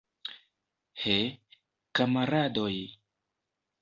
[1.01, 1.17] He,
[1.99, 2.75] kamaradoj!